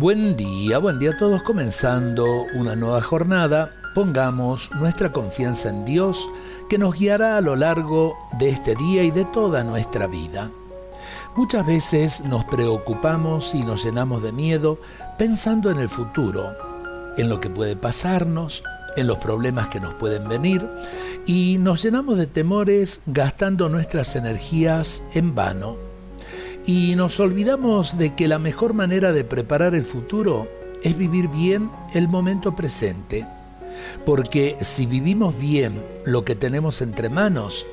Buen 0.00 0.34
día, 0.34 0.78
buen 0.78 0.98
día 0.98 1.10
a 1.10 1.16
todos 1.18 1.42
comenzando 1.42 2.46
una 2.54 2.74
nueva 2.74 3.02
jornada. 3.02 3.70
Pongamos 3.94 4.70
nuestra 4.76 5.12
confianza 5.12 5.68
en 5.68 5.84
Dios 5.84 6.26
que 6.70 6.78
nos 6.78 6.98
guiará 6.98 7.36
a 7.36 7.42
lo 7.42 7.54
largo 7.54 8.16
de 8.38 8.48
este 8.48 8.74
día 8.76 9.04
y 9.04 9.10
de 9.10 9.26
toda 9.26 9.62
nuestra 9.62 10.06
vida. 10.06 10.50
Muchas 11.36 11.66
veces 11.66 12.24
nos 12.24 12.46
preocupamos 12.46 13.54
y 13.54 13.62
nos 13.62 13.84
llenamos 13.84 14.22
de 14.22 14.32
miedo 14.32 14.78
pensando 15.18 15.70
en 15.70 15.78
el 15.78 15.90
futuro, 15.90 16.50
en 17.18 17.28
lo 17.28 17.38
que 17.38 17.50
puede 17.50 17.76
pasarnos, 17.76 18.64
en 18.96 19.06
los 19.06 19.18
problemas 19.18 19.68
que 19.68 19.80
nos 19.80 19.92
pueden 19.92 20.26
venir 20.30 20.66
y 21.26 21.58
nos 21.60 21.82
llenamos 21.82 22.16
de 22.16 22.26
temores 22.26 23.02
gastando 23.04 23.68
nuestras 23.68 24.16
energías 24.16 25.02
en 25.12 25.34
vano 25.34 25.89
y 26.66 26.94
nos 26.96 27.20
olvidamos 27.20 27.98
de 27.98 28.14
que 28.14 28.28
la 28.28 28.38
mejor 28.38 28.74
manera 28.74 29.12
de 29.12 29.24
preparar 29.24 29.74
el 29.74 29.82
futuro 29.82 30.46
es 30.82 30.96
vivir 30.96 31.28
bien 31.28 31.70
el 31.94 32.08
momento 32.08 32.54
presente. 32.54 33.26
Porque 34.04 34.56
si 34.60 34.86
vivimos 34.86 35.38
bien 35.38 35.82
lo 36.04 36.24
que 36.24 36.34
tenemos 36.34 36.82
entre 36.82 37.08
manos, 37.08 37.66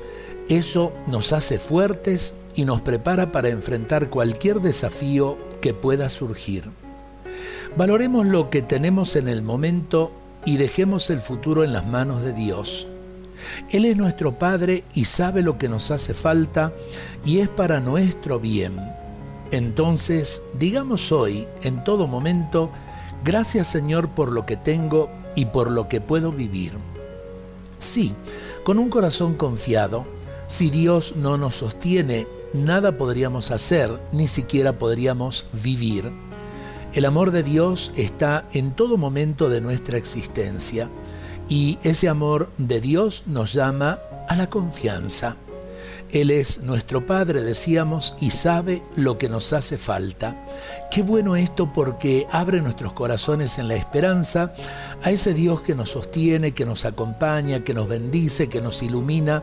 eso 0.48 0.92
nos 1.06 1.32
hace 1.32 1.58
fuertes 1.58 2.34
y 2.54 2.64
nos 2.64 2.80
prepara 2.80 3.30
para 3.30 3.50
enfrentar 3.50 4.08
cualquier 4.08 4.60
desafío 4.60 5.36
que 5.60 5.74
pueda 5.74 6.08
surgir. 6.08 6.64
Valoremos 7.76 8.26
lo 8.26 8.50
que 8.50 8.62
tenemos 8.62 9.16
en 9.16 9.28
el 9.28 9.42
momento 9.42 10.10
y 10.44 10.56
dejemos 10.56 11.10
el 11.10 11.20
futuro 11.20 11.64
en 11.64 11.72
las 11.72 11.86
manos 11.86 12.22
de 12.22 12.32
Dios. 12.32 12.86
Él 13.70 13.84
es 13.84 13.96
nuestro 13.96 14.38
Padre 14.38 14.84
y 14.94 15.04
sabe 15.04 15.42
lo 15.42 15.58
que 15.58 15.68
nos 15.68 15.90
hace 15.90 16.14
falta 16.14 16.72
y 17.24 17.38
es 17.38 17.48
para 17.48 17.80
nuestro 17.80 18.40
bien. 18.40 18.78
Entonces, 19.50 20.42
digamos 20.58 21.10
hoy, 21.12 21.46
en 21.62 21.82
todo 21.84 22.06
momento, 22.06 22.70
gracias 23.24 23.68
Señor 23.68 24.10
por 24.10 24.32
lo 24.32 24.44
que 24.46 24.56
tengo 24.56 25.10
y 25.34 25.46
por 25.46 25.70
lo 25.70 25.88
que 25.88 26.00
puedo 26.00 26.32
vivir. 26.32 26.72
Sí, 27.78 28.12
con 28.64 28.78
un 28.78 28.90
corazón 28.90 29.34
confiado, 29.34 30.04
si 30.48 30.70
Dios 30.70 31.14
no 31.16 31.38
nos 31.38 31.56
sostiene, 31.56 32.26
nada 32.52 32.96
podríamos 32.96 33.50
hacer, 33.50 33.98
ni 34.12 34.26
siquiera 34.28 34.78
podríamos 34.78 35.46
vivir. 35.52 36.10
El 36.94 37.04
amor 37.04 37.30
de 37.30 37.42
Dios 37.42 37.92
está 37.96 38.46
en 38.52 38.72
todo 38.72 38.96
momento 38.96 39.48
de 39.48 39.60
nuestra 39.60 39.98
existencia 39.98 40.88
y 41.48 41.78
ese 41.82 42.08
amor 42.08 42.50
de 42.58 42.80
Dios 42.80 43.24
nos 43.26 43.52
llama 43.52 43.98
a 44.28 44.36
la 44.36 44.50
confianza. 44.50 45.36
Él 46.10 46.30
es 46.30 46.62
nuestro 46.62 47.04
Padre, 47.04 47.42
decíamos, 47.42 48.14
y 48.18 48.30
sabe 48.30 48.82
lo 48.96 49.18
que 49.18 49.28
nos 49.28 49.52
hace 49.52 49.76
falta. 49.76 50.36
Qué 50.90 51.02
bueno 51.02 51.36
esto 51.36 51.70
porque 51.72 52.26
abre 52.30 52.62
nuestros 52.62 52.94
corazones 52.94 53.58
en 53.58 53.68
la 53.68 53.74
esperanza 53.74 54.54
a 55.02 55.10
ese 55.10 55.34
Dios 55.34 55.60
que 55.60 55.74
nos 55.74 55.90
sostiene, 55.90 56.52
que 56.52 56.64
nos 56.64 56.86
acompaña, 56.86 57.62
que 57.62 57.74
nos 57.74 57.88
bendice, 57.88 58.48
que 58.48 58.62
nos 58.62 58.82
ilumina 58.82 59.42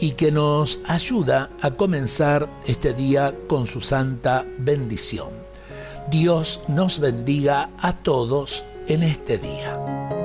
y 0.00 0.12
que 0.12 0.32
nos 0.32 0.78
ayuda 0.86 1.50
a 1.60 1.72
comenzar 1.72 2.48
este 2.66 2.94
día 2.94 3.34
con 3.46 3.66
su 3.66 3.82
santa 3.82 4.46
bendición. 4.58 5.28
Dios 6.10 6.60
nos 6.68 6.98
bendiga 6.98 7.70
a 7.78 7.92
todos 7.92 8.64
en 8.88 9.02
este 9.02 9.36
día. 9.36 10.15